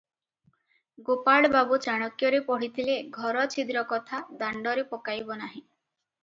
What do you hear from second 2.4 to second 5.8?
ପଢ଼ିଥିଲେ, ଘର ଛିଦ୍ର କଥା ଦାଣ୍ଡରେ ପକାଇବ ନାହିଁ।